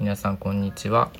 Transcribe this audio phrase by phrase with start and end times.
[0.00, 1.12] 皆さんこんにちは。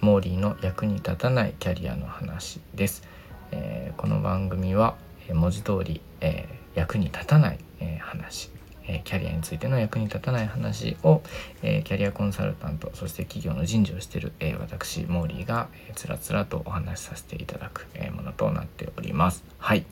[0.00, 3.04] モーリーの役に立たないキャリアの話です、
[3.52, 4.96] えー、この番組は
[5.32, 8.50] 文字通り、えー、役に立たない、えー、話。
[8.88, 11.22] えキャリアについての役に立たない話を、
[11.62, 19.44] えキャリアコンサルタントそして企業の人事をしている、え私モーリーが、えつらつらとお話しさせていただく、えものとなっております。
[19.58, 19.84] はい、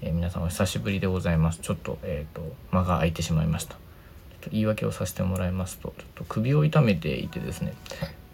[0.00, 1.60] え皆さんお久しぶりでございます。
[1.60, 3.74] ちょっと,、えーと、間が空いてしまいました。
[3.74, 7.74] ちょっと言い訳をさせてもらいますとちょっと首を痛めていてですね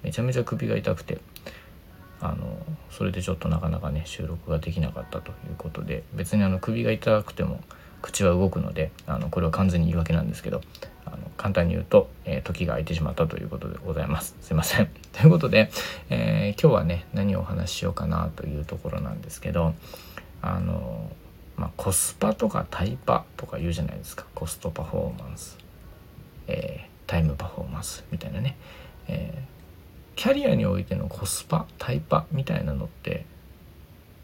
[0.03, 1.19] めちゃめちゃ首が痛くて
[2.21, 2.59] あの
[2.91, 7.61] それでちょっとなかなかね収録ができなかったということで別にあの首が痛くても
[8.03, 10.61] 口は動くのであのこれは完全に言い訳なんですけど
[11.07, 14.37] あの簡単に言うと、えー、時が空いてしまったということでございます。
[14.41, 14.89] すいません。
[15.13, 15.71] ということで、
[16.11, 19.75] えー、今日はね何をお話ししようかなというところなんですけど
[20.43, 21.11] あの
[21.57, 25.57] まあ、コスパとかタイパとか言うじゃないですかコストパフォーマンス、
[26.49, 28.57] えー、タイムパフォーマンスみたいなね、
[29.09, 33.25] えー、キャリアにおいてのコスパタイパみたいなのって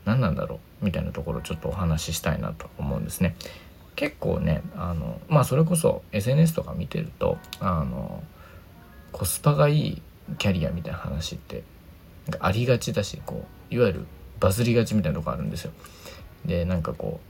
[0.05, 3.37] 何なんだろうみたいなところをちょっとお話ししたいなと思うんですね。
[3.97, 8.23] 結構ねあのまあそれこそ SNS とか見てるとあの
[9.13, 10.03] コスパがいい
[10.39, 11.65] キャリアみたいな話って
[12.39, 14.07] ありがちだしこういわゆる
[14.39, 15.73] バズりがちみたいなとこあるんですよ。
[16.45, 17.30] でなんかこう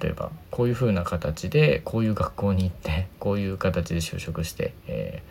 [0.00, 5.22] 例えばこういう風な形でこういう学校に行ってこういう形で就職して、え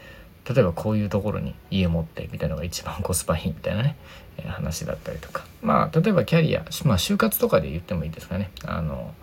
[0.46, 3.96] ー、例えばこういうところに家持ってみたいなのが一番 コスパいいみたいなね、
[4.38, 9.14] えー、話だったりとかまあ例えばキャリアまあ就活とかで言ってもいいですかねあの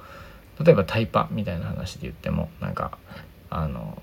[0.65, 2.99] 例えばタイパみたいな話で言ってもなんか
[3.51, 4.03] あの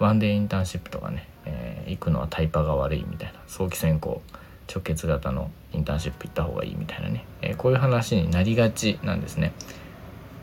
[0.00, 4.22] ワンデーインターンシップとかね、えー、行くのはタイパが悪いみたいな早期選考
[4.68, 9.52] 直結型のインターンシップ行った方がいいみたいなね、えー、こういう話になりがちなんですね。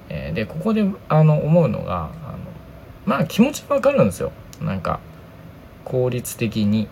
[0.10, 2.38] えー、でここであの思うのがあの
[3.06, 4.32] まあ気持ちわかるんですよ。
[4.62, 5.00] なんか
[5.86, 6.88] 効率的に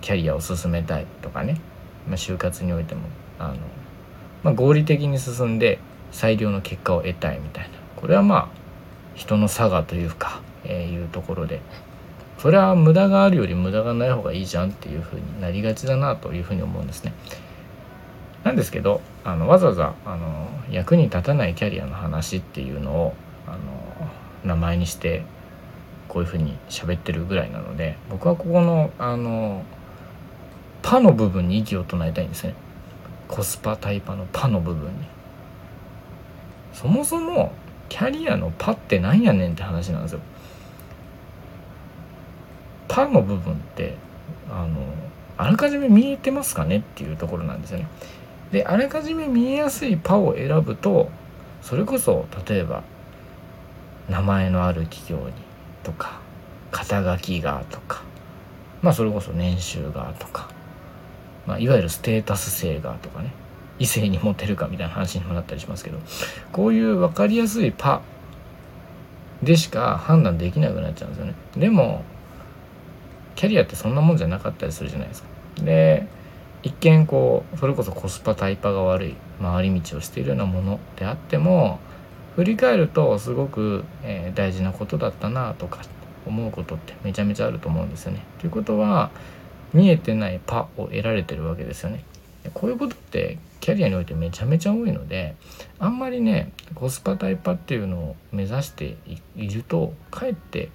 [0.00, 1.60] キャリアを進めたいとかね、
[2.06, 3.02] まあ、就活においても
[3.38, 3.56] あの、
[4.42, 5.78] まあ、合理的に進んで
[6.12, 8.48] 最良の結果を得たいみたいなこれはまあ
[9.14, 11.60] 人の差がというか、えー、いうところで
[12.38, 17.12] それは無駄があるより無駄がない方がいいじゃんっていうふうになりがちだなというふうに思うんですね。
[18.44, 23.14] なんですけどあのわざわざあの役に立たないキャリアの話っていうのを
[23.46, 23.58] あの
[24.44, 25.24] 名前にして
[26.08, 29.62] こういうふうに喋ってるぐらいなので僕はここのあの
[30.82, 32.54] パの部分に息を唱えたいんですね。
[33.26, 34.96] コスパタイパのパの部分に。
[36.72, 37.52] そもそも
[37.88, 40.20] キャリアのパってなんやねんって話なんですよ。
[42.86, 43.96] パの部分って
[44.50, 44.80] あの
[45.36, 47.88] あらかじめ見えてますかねっていうところなんですよね。
[48.52, 51.10] であらかじめ見えやすいパを選ぶと
[51.62, 52.82] それこそ例えば
[54.08, 55.34] 名前のある企業に
[55.82, 56.20] とか
[56.70, 58.02] 肩書きがとか
[58.82, 60.48] まあそれこそ年収がとか、
[61.46, 63.32] まあ、いわゆるステータス性がとかね
[63.78, 65.98] 異性にモテるかみたいな話にもなったりしますけど
[66.52, 68.02] こういう分かりやすいパ
[69.42, 71.34] でしか判断できなくなっちゃうんですよね。
[71.56, 72.02] でも
[73.36, 75.28] キャリアってそんなもんじゃなかったりするじゃないですか。
[75.62, 76.08] で
[76.62, 81.78] 一見こうそれこそコスパタイパが悪い回り道をしているようなものであっても
[82.36, 85.82] 振り返るとすごく、えー、大事なことだったなとか
[86.26, 88.22] 思うことってめちゃめちゃあると思うんですよね。
[88.38, 89.10] ということは
[89.72, 92.04] 見えてないパを得られてるわけですよね。
[92.54, 95.34] こういうことってキャリアにおいてめちゃめちゃ多いので
[95.78, 98.96] あんまりねコスパタイパっていうのを目指して
[99.36, 100.70] いるとかえって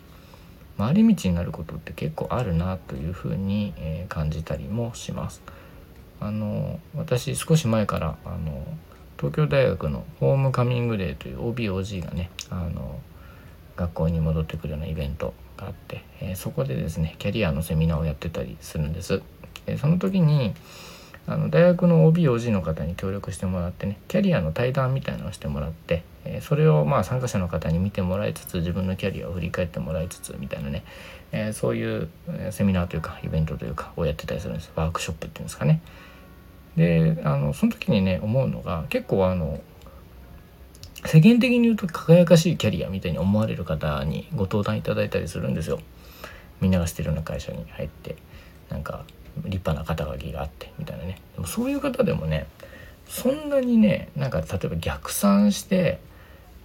[0.78, 5.44] 回り道になることって結構あるなというふうに、え感じたりもします。
[6.24, 8.66] あの私少し前からあの
[9.18, 13.02] 東京大学のホームカミングデーという OBOG がねあの
[13.76, 19.22] 学校に戻ってくるようなイベントがあって、えー、そこでですねキャリアのセミナーをやってたりするんです。
[19.66, 20.54] えー、その時に
[21.26, 30.84] あの大学の OBOG の方に協力してもらってねキャリアの対談みたいなのをしてもらって、えー、それをまあ参加者の方に見てもらいつつ自分のキャリアを振り返ってもらいつつみたいなね、
[31.34, 32.10] え、そういう
[32.52, 35.82] セミナーというかイベントというかをやってたりするんですワークショップっていうんですかね。
[36.78, 39.60] であのその時にね思うのが結構あの
[41.06, 45.80] 世間的に言うと輝かしいキャリアみたいに思われる方にご登壇いただいたりするんですよ。
[46.62, 48.16] みんながしてるような会社に入って
[48.70, 49.04] なんか
[49.38, 52.48] 立派な肩書きがあってみたいなねでもそういう方でもね
[53.08, 56.00] そんなにねなんか例えば逆算して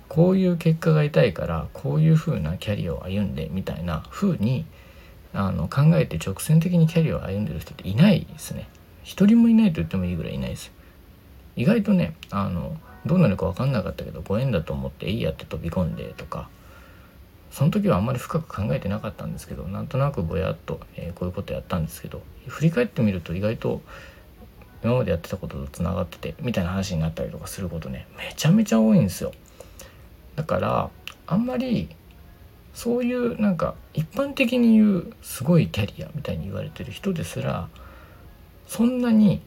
[0.08, 4.64] こういう結果が得たいからこういう風なキャリアを歩んでみたいな風に
[5.34, 8.68] あの考えて直線的にキャリアを歩んでる人っていないですね
[9.08, 10.70] 一人もいないと言ってもいいぐらいいないです
[11.56, 12.76] 意外とねあの
[13.06, 16.50] どうなるか分かんなかったけどご縁だと思っていいやって飛び込んでとか
[17.50, 23.80] その時はあんまり深く考えてなかったんですけどなんとなくぼやっと、えー、こういうことやったんですけど振り返ってみると意外と
[24.84, 29.32] 今までやってたこととつながっててみたいな話になったりとかすることねめちゃめちゃ多いんですよ。
[30.36, 30.90] だから
[31.26, 31.88] あんまり
[32.74, 37.68] そういうなんか一般的に言うすごいキャリアみたいに言われてる人ですら
[38.68, 39.40] そんなに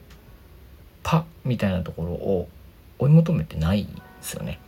[1.03, 2.49] パみたいなところを
[2.99, 3.91] 追い求めてないで
[4.21, 4.59] すよね。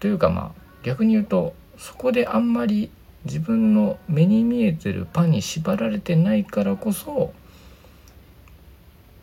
[0.00, 2.90] というかまあ逆に言うとそこであんまり
[3.24, 7.32] 自分の目に見えてるパに縛られてないからこそ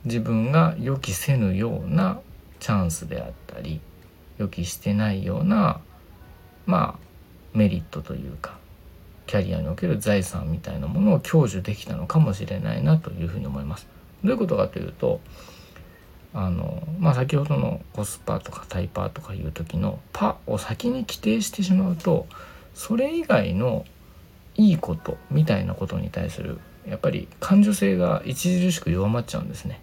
[0.06, 2.20] 自分が予期せぬような
[2.60, 3.80] チャンスであったり
[4.40, 5.80] 予期してないような
[6.66, 8.61] まあメリットというか
[9.32, 13.88] キャリアにおける財産みたいなものを享受できたのかもしれないなというふうに思います。
[14.26, 15.22] どういうことかというと
[16.34, 22.28] あの、まあ、先ほどのコスパとかタイパーとかいう時のパを先に規定してしまうと
[22.74, 23.86] それ以外の
[24.56, 29.80] いいことみたいなことに対するやっぱり感受性が著しく弱まっちゃうんですね。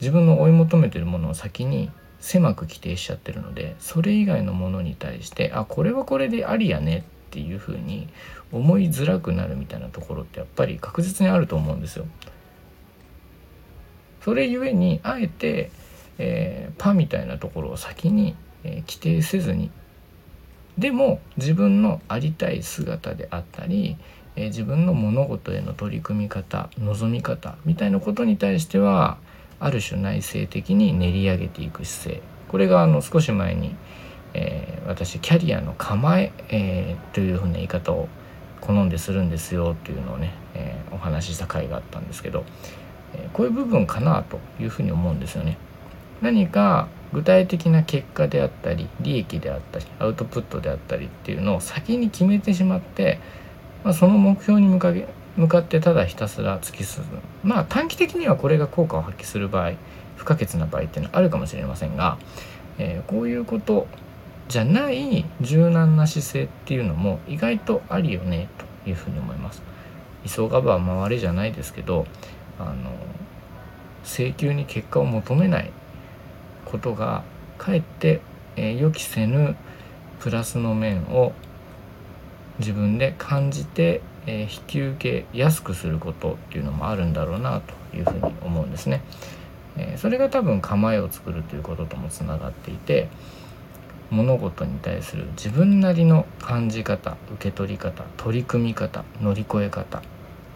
[0.00, 1.90] 自分の追い求めてるものを先に
[2.20, 8.08] 狭く規定しちゃってるのでそれ以外のものに対してあこれはこれでありやねっていうふうに
[8.50, 12.06] 思いづらくなるみたいなところってやっぱり確実にあると思うんですよ。
[14.24, 15.70] それゆえにあえて、
[16.18, 18.34] えー、パみたいなところを先に、
[18.64, 19.70] えー、規定せずに
[20.76, 23.96] でも自分のありたい姿であったり、
[24.36, 29.16] えー、自分の物事への取り組み方望み方みたいなことに対しては
[29.58, 33.76] ある種内省的に練り上げていく姿勢これがあの少し前に、
[34.34, 38.08] えー、私キャリアの構ええー、というふうな言い方を
[38.60, 42.44] 好んでするんですよっていうのをね、えー、お話しした回があったんですけど、
[43.14, 45.56] えこういう部分かなというふうに思うんですよね。
[46.20, 53.18] 何か具体的な結果であったり利益であったりアウトプットであったりっていうのを先に決めてしまって、
[53.84, 54.92] まあ、その目標に向か
[55.36, 59.72] 向かってただひたすら突き進むまあ短期的にはこれが効果を発揮する場合
[60.16, 62.18] 不可欠な場合っていうのはあるかもしれませんが、
[62.78, 63.86] えー、こういうこと
[64.50, 68.48] じゃない柔軟な姿勢っていうのも意外とあるよね
[68.84, 69.62] というふうに思います。
[70.26, 72.04] 急がば回れじゃないですけど
[72.58, 72.90] あの
[74.04, 75.70] 請求に結果を求めない
[76.64, 77.22] ことが
[77.58, 78.20] かえって、
[78.56, 79.54] えー、予期せぬ
[80.18, 81.32] プラスの面を
[82.58, 89.02] 自分で感じて、えー、引き受けやすくすることっていうのもあるんだろうなというふうに思うんですね。
[89.76, 93.08] えー、それが多分構えを作るということともつながっていて
[94.10, 100.02] 物事に対する自分なりの感じ方受け取り方取り組み方乗り越え方。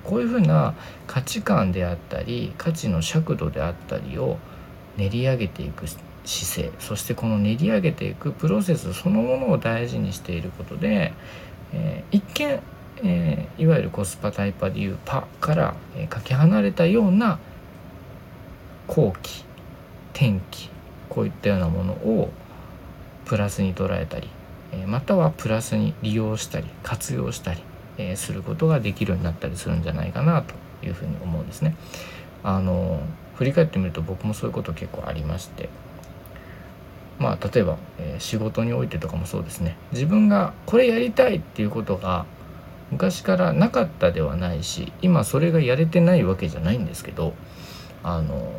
[0.05, 0.75] こういうふうな
[1.07, 4.37] 価値観であったり価値の尺度であったりを
[4.97, 11.13] 練り上げていく姿勢そしてこの練り上げていくプロセスそのものを大事にしていることで、
[11.73, 12.61] えー、一見、
[13.03, 17.39] えー、いわゆるコスパタイパでいうパから、えー、かけ離れたような
[18.87, 19.45] 後期
[20.13, 20.71] 天気
[21.09, 22.31] こういったようなものを
[23.25, 24.29] プラスに捉えたり
[24.87, 27.63] またはプラスに利用したり活用したり
[27.99, 30.55] えすることができるようになったりするんじゃないかなと
[30.87, 31.77] いうふうに思うんですね。
[32.43, 33.01] あの
[33.37, 35.69] 振り返ってみると僕もそういうこと結構ありまして
[37.19, 42.27] まあ例えば、え、仕事においてとかもそうですね自分がこれやりたいっていうことが
[42.91, 47.33] 昔からなかったではないし今それがやれてないわけじゃないんですけど
[48.03, 48.53] あの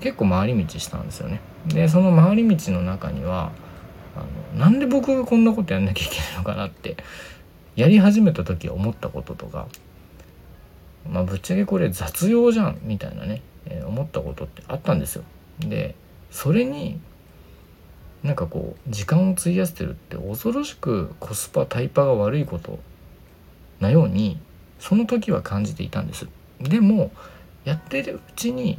[0.00, 1.40] 結構回り道したんですよね。
[1.68, 3.52] でその回り道の中には
[4.18, 6.96] あのなんで僕がこんなことやんなきゃいけないのかなって
[7.76, 9.68] やり始めた時思ったこととか
[11.08, 15.24] まあぶっちゃけこれ雑用じゃんみたいなね、えー、思ったことってあったんですよ。
[15.60, 15.94] で
[16.30, 17.00] それに
[18.22, 22.78] なんかこう時間を費やしてるって恐ろしくコスパタイパが悪いこと
[23.80, 24.40] なように
[24.80, 26.28] その時は感じていたんです。
[26.60, 27.12] でも
[27.64, 28.78] やってるうちに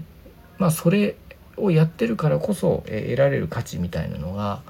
[0.58, 1.15] まあそれ
[1.62, 4.62] をやってるからこそ、得られる価値みたいなのが、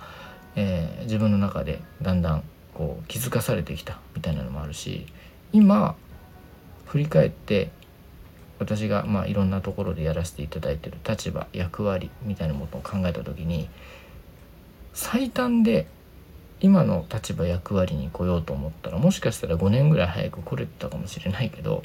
[0.56, 5.06] えー、自分の中でだんだんこう気づかされてきたみたいなのもあるし
[5.52, 5.96] 今
[6.86, 7.72] 振り返って
[8.60, 13.70] 私がまあいろんなところでやらせていただいてる立場役割みたいなものを考えた時に
[14.94, 15.88] 最短で
[16.62, 21.84] 今の立場役割に来ようと思ったらもしかしたら5年ぐらい早く来れてたかもしれないけど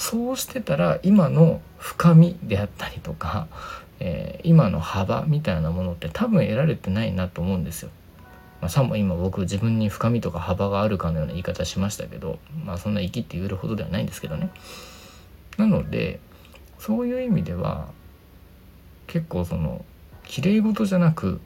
[0.00, 3.48] そうしてたら今の深みであったりとか、
[4.00, 7.90] えー、今の幅みたいなものって多分得られてないなと思うんですよ。
[8.62, 14.48] まあ、さも今僕自分に深みとか幅があるかのような言い方しましたけどまあそんな生きって言えるほどではないんですけどね。
[15.58, 16.18] なので
[16.78, 17.88] そういう意味では
[19.06, 19.84] 結構その
[20.24, 21.42] 綺麗事じゃなく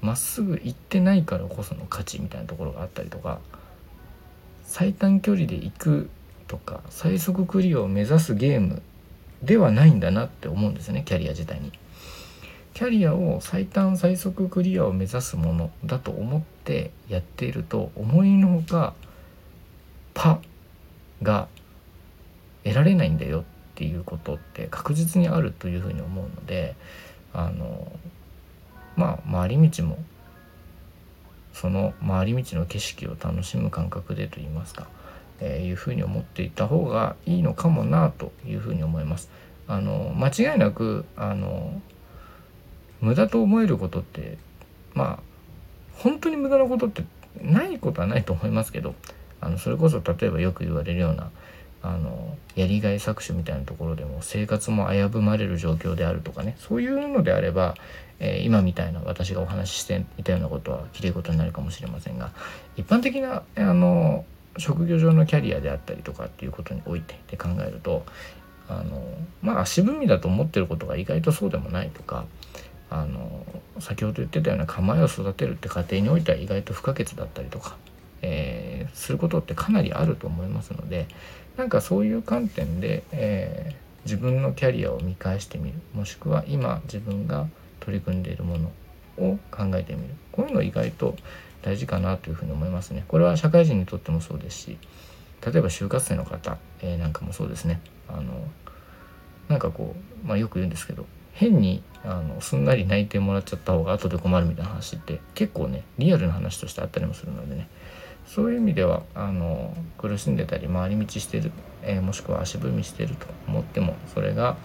[0.00, 3.40] まっすぐ行ってないからこその価値みたいなところがあったりとか
[4.64, 6.10] 最短距離で行く
[6.46, 8.82] とか最速クリアを目指すゲーム
[9.42, 11.72] ではないんだなって思うんですねキャリア自体に。
[12.74, 18.94] キャリアを最短最速クリアを目指すものだと思ってやっていると思いのほか
[20.14, 20.40] パ
[21.22, 21.48] が
[22.64, 23.44] 得られないんだよっ
[23.74, 26.74] ていうことって確実にあるというふうに思うので
[27.34, 27.92] あの
[28.96, 29.98] まあ回り道も
[31.52, 34.88] その回り道の景色を楽しむ感覚でと言いますか、
[35.42, 39.30] いうふうに思っていた方がいいのかもなというふうに思います。
[39.68, 41.80] あの間違いなくあの
[43.00, 44.36] 無駄と思えることって
[44.94, 45.18] まあ
[45.96, 47.04] 本当に無駄なことって
[47.40, 48.94] ないことはないと思いますけど
[49.40, 51.30] あのそれこそ例えばよく言われるような
[51.82, 57.74] あのやりがい搾取みたいなところでも生活も危ぶまれる状況であるとかねそういうのであれば、
[58.20, 62.30] えー、今みたいな私がお話ししていたようなことはきれい事になるかもしれませんが
[62.76, 64.24] 一般的なあの
[64.58, 68.04] 職業上のキャリアであったりとかっていうことにおいてで考えると
[68.68, 69.02] あの
[69.42, 72.26] まあ足踏みだと思ってることが意外とそうでもないとか
[72.90, 73.46] あの
[73.80, 77.76] 先ほど言ってたような構えを育てるって過程においては意外と不可欠だったりとか、
[78.20, 81.06] えー、することってかなりあると思いますので
[81.56, 87.48] なんかそういう観点で、えー、自分のキャリアを見返してみるもしくは今自分が
[87.80, 88.70] 取り組んでいるもの
[89.18, 90.14] を考えてみる。
[90.30, 91.16] こういうの意外と
[91.62, 93.04] 大事かなというふうに思いますね。
[93.08, 94.78] これは社会人にとってもそうですし
[95.44, 97.80] 例えば就活生の方、えー、なんかもそうですね。
[98.08, 98.46] あの
[99.48, 107.68] なんかこう、まあ、よく言うんですけど変にあのすんなり泣いてもらっちゃった方が後で困るみたいな話って結構ねリアルな話としてあったりもするのでね
[108.26, 111.52] そういう意味ではあの苦しんでたり回り道してる、
[111.82, 114.56] えー、もしくは足踏みしてると思ってもそれが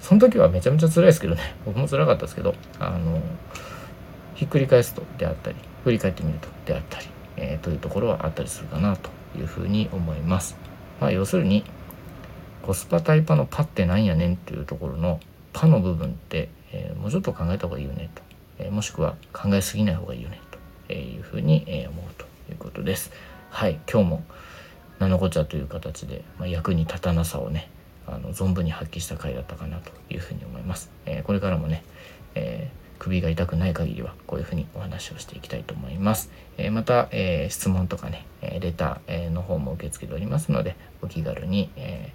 [0.00, 3.20] その時はめちゃめちゃ辛いですけどね僕も辛かったですけどあの
[4.34, 7.06] ひっくり返すとであったり振り返ってみるとであったり、
[7.36, 10.56] えー、というところはあったりするかなというふうに思います。
[11.00, 11.64] まあ、要するに
[12.62, 15.20] コスパタイパのパってなんやねんっていうところの
[15.52, 18.22] パの部分って、えー、もうちょっと考えた方がいいよねと、
[18.58, 20.40] えー、もしくは考えすぎない方がいいよね
[20.86, 23.12] というふうに、え思うということです。
[23.48, 24.24] はい、今日も
[24.98, 27.70] 名のこちゃという形で、まあ、役に立たなさをね
[28.06, 30.90] あの存分に発揮した回だったかなというふうに思います。
[31.06, 31.84] え、これからもね、
[32.34, 36.30] えー、首が痛くない限りはこういうふうにお話をしていきたいと思います。
[36.58, 42.12] えー、また、え質問とかね、えレターの方も受け付けておりますのでお気軽に、え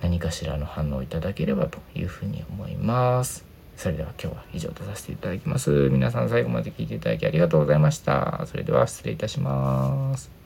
[0.00, 3.44] 何かしらの反応いただければというふうに思います。
[3.76, 5.88] それでは今日は以上とさせていただきます。
[5.90, 8.44] 皆さん最後まで聞いていただきありがとうございました。
[8.46, 10.39] それでは失礼いたします。